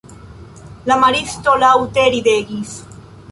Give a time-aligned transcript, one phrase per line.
[0.91, 2.73] La maristo laŭte ridegis.